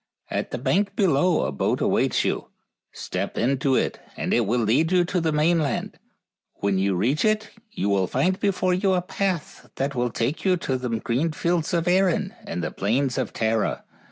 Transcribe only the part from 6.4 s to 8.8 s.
when you reach it you will find before